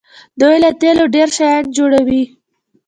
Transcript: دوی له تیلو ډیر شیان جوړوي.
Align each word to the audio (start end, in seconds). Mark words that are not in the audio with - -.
دوی 0.39 0.55
له 0.63 0.69
تیلو 0.81 1.05
ډیر 1.15 1.27
شیان 1.37 1.63
جوړوي. 1.77 2.23